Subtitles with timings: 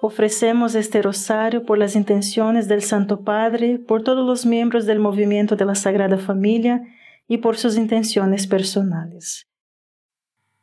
[0.00, 5.56] Ofrecemos este rosario por las intenciones del Santo Padre, por todos los miembros del movimiento
[5.56, 6.82] de la Sagrada Familia
[7.26, 9.46] y por sus intenciones personales.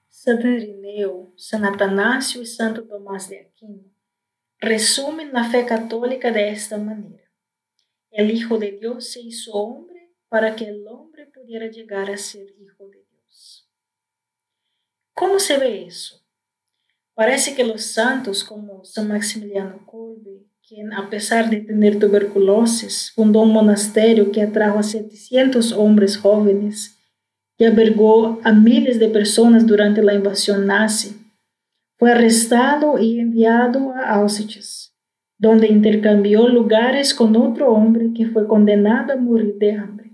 [0.10, 3.94] Santo Irineo, San Atanasio y Santo Tomás de Aquino
[4.64, 7.30] resumen la fe católica de esta manera.
[8.12, 12.48] El Hijo de Dios se hizo hombre para que el hombre pudiera llegar a ser
[12.58, 13.70] Hijo de Dios.
[15.14, 16.23] ¿Cómo se ve eso?
[17.16, 23.42] Parece que los santos como San Maximiliano Kolbe, quien a pesar de tener tuberculosis, fundó
[23.42, 26.98] un monasterio que atrajo a 700 hombres jóvenes
[27.60, 31.16] y albergó a miles de personas durante la invasión nazi,
[32.00, 34.96] fue arrestado y enviado a Auschwitz,
[35.38, 40.12] donde intercambió lugares con otro hombre que fue condenado a morir de hambre.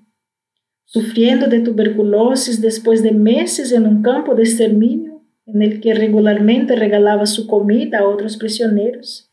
[0.83, 5.08] Sufriendo de tuberculosis después de meses en un campo de exterminio,
[5.53, 9.31] en el que regularmente regalaba su comida a otros prisioneros,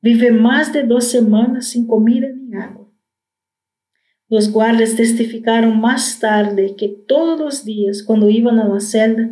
[0.00, 2.88] vive más de dos semanas sin comida ni agua.
[4.28, 9.28] Los guardias testificaron más tarde que todos los días cuando iban a la celda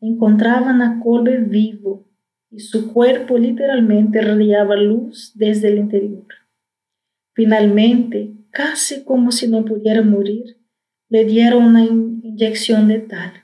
[0.00, 2.06] encontraban a Colbe vivo
[2.50, 6.26] y su cuerpo literalmente radiaba luz desde el interior.
[7.34, 10.58] Finalmente, casi como si no pudiera morir,
[11.08, 13.41] le dieron una inyección letal.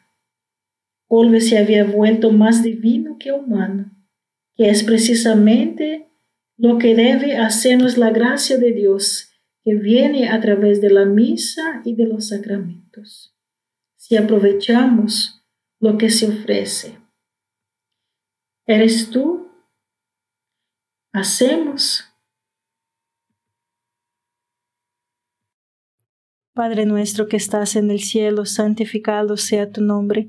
[1.08, 3.90] Colbe se había vuelto más divino que humano,
[4.54, 6.12] que es precisamente
[6.58, 9.30] lo que debe hacernos la gracia de Dios,
[9.64, 13.34] que viene a través de la misa y de los sacramentos.
[13.96, 15.42] Si aprovechamos
[15.80, 16.98] lo que se ofrece.
[18.66, 19.48] ¿Eres tú?
[21.12, 22.04] ¿Hacemos?
[26.52, 30.28] Padre nuestro que estás en el cielo, santificado sea tu nombre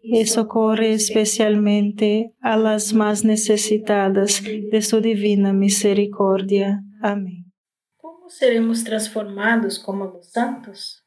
[0.00, 6.82] y socorre especialmente a las más necesitadas de su divina misericordia.
[7.02, 7.52] Amén.
[7.96, 11.04] ¿Cómo seremos transformados como los santos?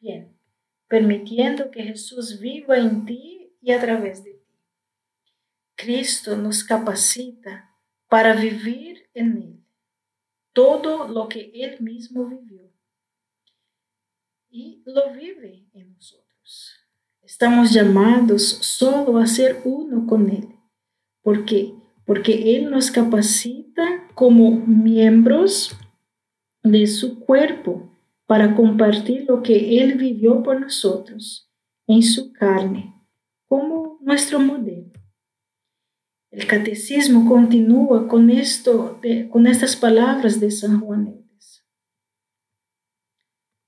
[0.00, 0.36] Bien,
[0.86, 4.38] permitiendo que Jesús viva en ti y a través de ti.
[5.74, 7.74] Cristo nos capacita
[8.08, 9.58] para vivir en Él
[10.58, 12.72] todo lo que Él mismo vivió
[14.50, 16.77] y lo vive en nosotros.
[17.28, 20.48] Estamos llamados solo a ser uno con Él.
[21.22, 21.74] ¿Por qué?
[22.06, 25.76] Porque Él nos capacita como miembros
[26.62, 27.94] de su cuerpo
[28.26, 31.52] para compartir lo que Él vivió por nosotros
[31.86, 32.94] en su carne,
[33.46, 34.90] como nuestro modelo.
[36.30, 41.27] El catecismo continúa con esto, con estas palabras de San Juan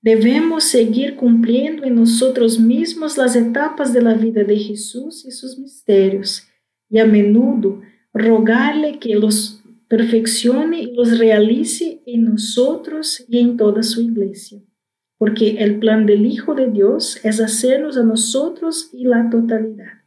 [0.03, 5.59] Debemos seguir cumpliendo en nosotros mismos las etapas de la vida de Jesús y sus
[5.59, 6.47] misterios,
[6.89, 7.81] y a menudo
[8.11, 14.63] rogarle que los perfeccione y los realice en nosotros y en toda su iglesia,
[15.19, 20.01] porque el plan del Hijo de Dios es hacernos a nosotros y la totalidad.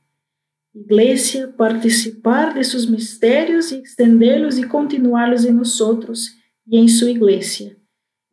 [0.72, 6.36] Iglesia, participar de sus misterios y extenderlos y continuarlos en nosotros
[6.66, 7.76] y en su iglesia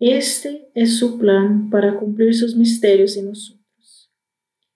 [0.01, 4.11] este es su plan para cumplir sus misterios en nosotros.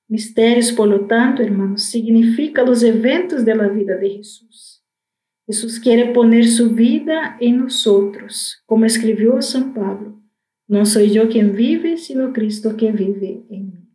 [0.08, 4.84] Misterios, por lo tanto, hermanos, significa los eventos de la vida de Jesús.
[5.48, 10.22] Jesús quiere poner su vida en nosotros, como escribió San Pablo.
[10.68, 13.90] No soy yo quien vive, sino Cristo que vive en mí.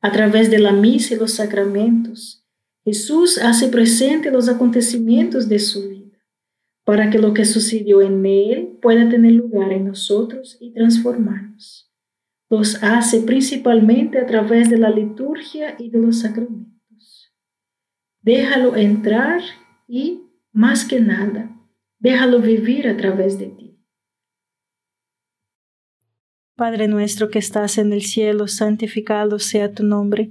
[0.00, 2.46] A través de la misa y los sacramentos,
[2.86, 6.01] Jesús hace presente los acontecimientos de su vida
[6.84, 11.92] para que lo que sucedió en él pueda tener lugar en nosotros y transformarnos.
[12.50, 17.32] Los hace principalmente a través de la liturgia y de los sacramentos.
[18.20, 19.40] Déjalo entrar
[19.88, 21.56] y, más que nada,
[21.98, 23.78] déjalo vivir a través de ti.
[26.56, 30.30] Padre nuestro que estás en el cielo, santificado sea tu nombre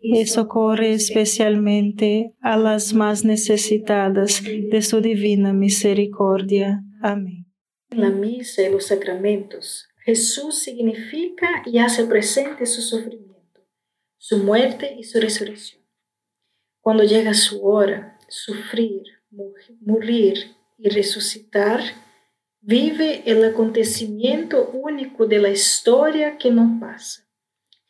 [0.00, 6.82] y socorre especialmente a las más necesitadas de su divina misericordia.
[7.02, 7.46] Amén.
[7.90, 13.60] En la misa y los sacramentos, Jesús significa y hace presente su sufrimiento,
[14.16, 15.82] su muerte y su resurrección.
[16.80, 19.02] Cuando llega su hora, sufrir,
[19.80, 21.80] morir y resucitar,
[22.60, 27.29] vive el acontecimiento único de la historia que no pasa.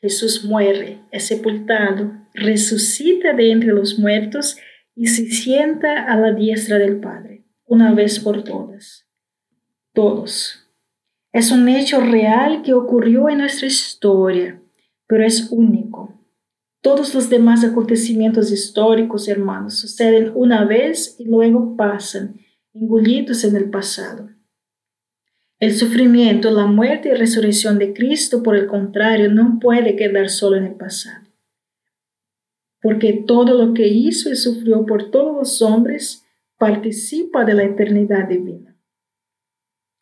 [0.00, 4.56] Jesús muere, es sepultado, resucita de entre los muertos
[4.94, 9.06] y se sienta a la diestra del Padre, una vez por todas.
[9.92, 10.66] Todos.
[11.32, 14.60] Es un hecho real que ocurrió en nuestra historia,
[15.06, 16.14] pero es único.
[16.80, 22.40] Todos los demás acontecimientos históricos, hermanos, suceden una vez y luego pasan,
[22.72, 24.30] engullidos en el pasado.
[25.60, 30.56] El sufrimiento, la muerte y resurrección de Cristo, por el contrario, no puede quedar solo
[30.56, 31.28] en el pasado.
[32.80, 36.26] Porque todo lo que hizo y sufrió por todos los hombres
[36.56, 38.74] participa de la eternidad divina.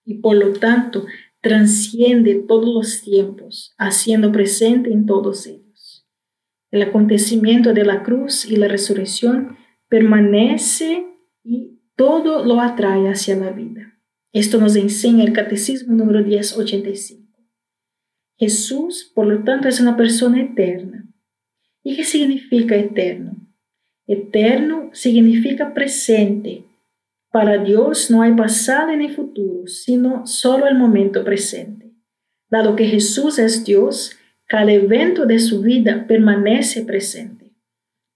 [0.04, 1.06] Y por lo tanto,
[1.40, 6.06] transciende todos los tiempos, haciendo presente en todos ellos.
[6.70, 9.56] El acontecimiento de la cruz y la resurrección
[9.88, 11.04] permanece
[11.42, 13.97] y todo lo atrae hacia la vida.
[14.32, 17.26] Esto nos enseña el Catecismo número 1085.
[18.36, 21.08] Jesús, por lo tanto, es una persona eterna.
[21.82, 23.36] ¿Y qué significa eterno?
[24.06, 26.64] Eterno significa presente.
[27.30, 31.90] Para Dios no hay pasado ni futuro, sino solo el momento presente.
[32.50, 34.12] Dado que Jesús es Dios,
[34.46, 37.52] cada evento de su vida permanece presente,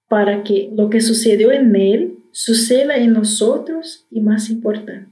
[0.08, 5.11] para que lo que sucedió en Él suceda en nosotros y más importante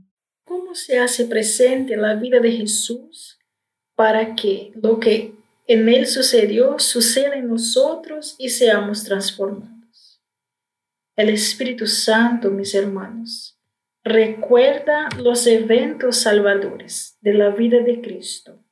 [0.73, 3.39] se hace presente en la vida de Jesús
[3.95, 5.33] para que lo que
[5.67, 10.21] en Él sucedió suceda en nosotros y seamos transformados.
[11.15, 13.59] El Espíritu Santo, mis hermanos,
[14.03, 18.63] recuerda los eventos salvadores de la vida de Cristo.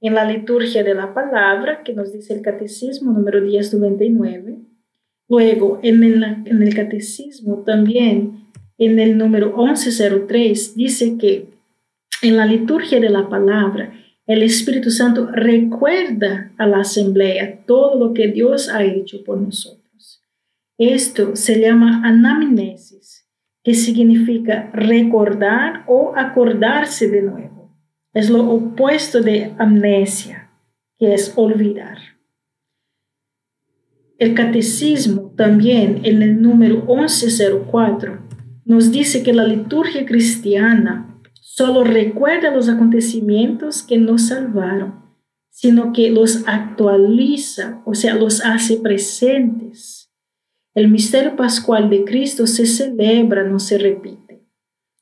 [0.00, 4.58] En la liturgia de la palabra, que nos dice el Catecismo número 1099,
[5.28, 8.43] luego en el, en el Catecismo también
[8.78, 11.54] en el número 1103 dice que
[12.22, 13.92] en la liturgia de la palabra,
[14.26, 20.22] el Espíritu Santo recuerda a la asamblea todo lo que Dios ha hecho por nosotros.
[20.78, 23.28] Esto se llama anamnesis,
[23.62, 27.76] que significa recordar o acordarse de nuevo.
[28.14, 30.50] Es lo opuesto de amnesia,
[30.98, 31.98] que es olvidar.
[34.18, 38.33] El catecismo también en el número 1104
[38.64, 45.04] nos dice que la liturgia cristiana solo recuerda los acontecimientos que nos salvaron,
[45.50, 50.10] sino que los actualiza, o sea, los hace presentes.
[50.74, 54.42] El misterio pascual de Cristo se celebra, no se repite.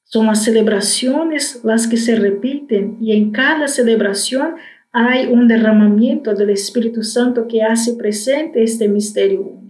[0.04, 4.56] Son las celebraciones las que se repiten y en cada celebración
[4.90, 9.62] hay un derramamiento del Espíritu Santo que hace presente este misterio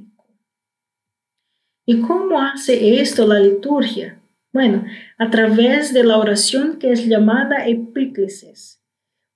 [1.93, 4.19] ¿Y cómo hace esto la liturgia?
[4.51, 4.87] Bueno,
[5.19, 8.83] a través de la oración que es llamada epíclesis,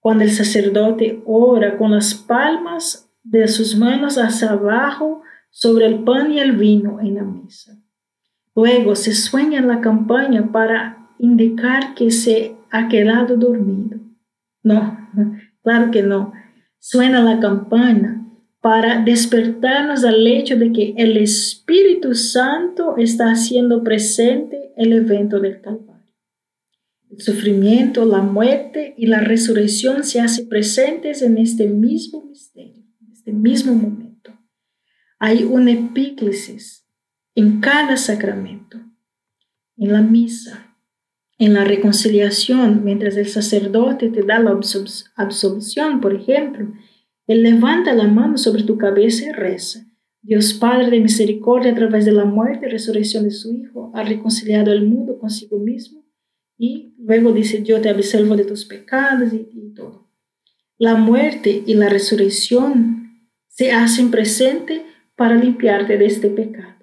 [0.00, 6.32] cuando el sacerdote ora con las palmas de sus manos hacia abajo sobre el pan
[6.32, 7.78] y el vino en la mesa.
[8.54, 13.98] Luego se sueña la campaña para indicar que se ha quedado dormido.
[14.62, 15.10] No,
[15.62, 16.32] claro que no.
[16.78, 18.25] Suena la campana
[18.66, 25.60] para despertarnos al hecho de que el Espíritu Santo está haciendo presente el evento del
[25.60, 26.12] Calvario.
[27.08, 33.12] El sufrimiento, la muerte y la resurrección se hacen presentes en este mismo misterio, en
[33.12, 34.32] este mismo momento.
[35.20, 36.88] Hay una epíclesis
[37.36, 38.78] en cada sacramento,
[39.76, 40.76] en la misa,
[41.38, 44.58] en la reconciliación, mientras el sacerdote te da la
[45.14, 46.72] absolución, por ejemplo,
[47.26, 49.86] él levanta la mano sobre tu cabeza y reza.
[50.22, 54.02] Dios Padre de misericordia, a través de la muerte y resurrección de su Hijo, ha
[54.02, 56.04] reconciliado el mundo consigo mismo
[56.58, 60.08] y luego dice, yo te absolvo de tus pecados y, y todo.
[60.78, 64.84] La muerte y la resurrección se hacen presente
[65.16, 66.74] para limpiarte de este pecado.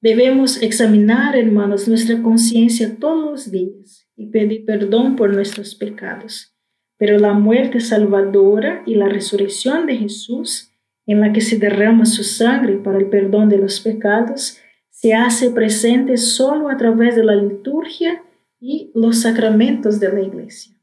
[0.00, 6.57] Debemos examinar, hermanos, nuestra conciencia todos los días y pedir perdón por nuestros pecados.
[6.98, 10.72] Pero la muerte salvadora y la resurrección de Jesús,
[11.06, 14.58] en la que se derrama su sangre para el perdón de los pecados,
[14.90, 18.22] se hace presente solo a través de la liturgia
[18.60, 20.74] y los sacramentos de la Iglesia.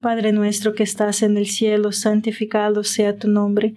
[0.00, 3.76] Padre nuestro que estás en el cielo, santificado sea tu nombre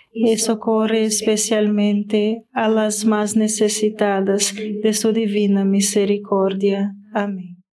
[0.11, 6.93] y socorre especialmente a las más necesitadas de su divina misericordia.
[7.13, 7.63] Amén.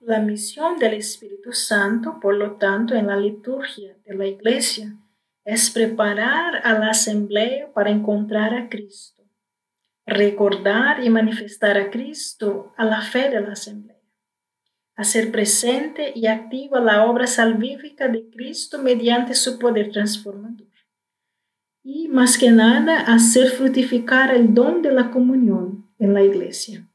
[0.00, 4.94] La misión del Espíritu Santo, por lo tanto, en la liturgia de la Iglesia,
[5.44, 9.24] es preparar a la asamblea para encontrar a Cristo,
[10.04, 14.00] recordar y manifestar a Cristo a la fe de la asamblea,
[14.94, 20.65] hacer presente y activa la obra salvífica de Cristo mediante su poder transformador
[21.88, 26.90] y más que nada hacer fructificar el don de la comunión en la iglesia.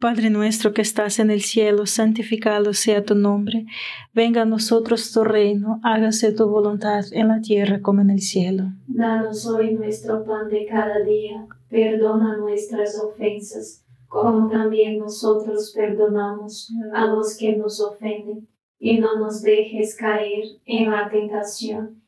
[0.00, 3.66] Padre nuestro que estás en el cielo, santificado sea tu nombre,
[4.14, 8.64] venga a nosotros tu reino, hágase tu voluntad en la tierra como en el cielo.
[8.86, 17.04] Danos hoy nuestro pan de cada día perdona nuestras ofensas, como también nosotros perdonamos a
[17.08, 22.07] los que nos ofenden, y no nos dejes caer en la tentación,